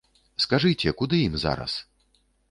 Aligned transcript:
Скажыце, 0.45 0.93
куды 1.01 1.19
ім 1.25 1.35
зараз? 1.43 1.75